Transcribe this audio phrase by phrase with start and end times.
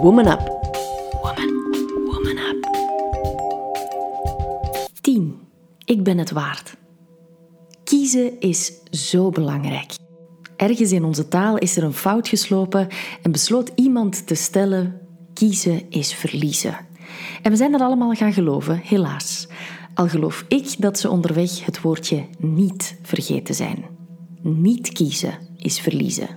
[0.00, 0.40] Woman Up.
[1.22, 1.50] Woman,
[2.06, 2.68] woman up.
[5.00, 5.38] 10.
[5.84, 6.76] Ik ben het waard.
[7.84, 9.92] Kiezen is zo belangrijk.
[10.56, 12.88] Ergens in onze taal is er een fout geslopen
[13.22, 15.00] en besloot iemand te stellen:
[15.34, 16.76] kiezen is verliezen.
[17.42, 19.48] En we zijn dat allemaal gaan geloven, helaas.
[19.94, 23.84] Al geloof ik dat ze onderweg het woordje niet vergeten zijn.
[24.42, 26.28] Niet kiezen is verliezen.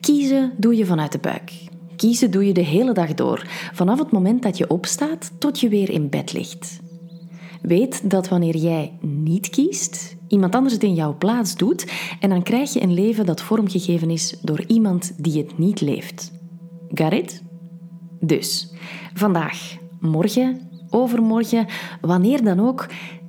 [0.00, 1.68] Kiezen doe je vanuit de buik.
[2.00, 5.68] Kiezen doe je de hele dag door, vanaf het moment dat je opstaat tot je
[5.68, 6.80] weer in bed ligt.
[7.62, 12.42] Weet dat wanneer jij niet kiest, iemand anders het in jouw plaats doet en dan
[12.42, 16.32] krijg je een leven dat vormgegeven is door iemand die het niet leeft.
[16.88, 17.42] Garit?
[18.20, 18.72] Dus,
[19.14, 21.66] vandaag, morgen, overmorgen,
[22.00, 22.86] wanneer dan ook,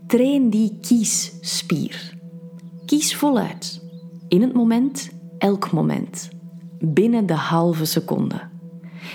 [0.08, 2.18] train die kiesspier.
[2.86, 3.82] Kies voluit.
[4.28, 6.30] In het moment, elk moment.
[6.80, 8.50] Binnen de halve seconde.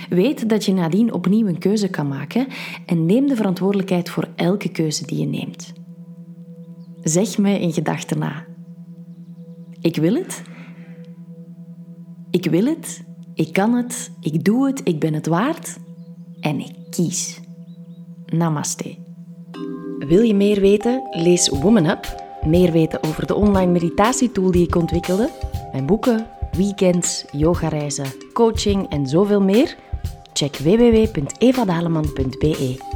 [0.09, 2.47] Weet dat je nadien opnieuw een keuze kan maken
[2.87, 5.73] en neem de verantwoordelijkheid voor elke keuze die je neemt.
[7.03, 8.45] Zeg me in gedachten na.
[9.81, 10.43] Ik wil het.
[12.31, 13.05] Ik wil het.
[13.35, 14.11] Ik kan het.
[14.21, 14.81] Ik doe het.
[14.85, 15.79] Ik ben het waard.
[16.41, 17.41] En ik kies.
[18.27, 18.97] Namaste.
[19.99, 21.09] Wil je meer weten?
[21.11, 22.25] Lees Woman Up.
[22.47, 25.31] Meer weten over de online meditatietool die ik ontwikkelde.
[25.73, 26.27] Mijn boeken,
[26.57, 29.77] weekends, yogareizen, coaching en zoveel meer?
[30.33, 32.96] Check www.evadaleman.be.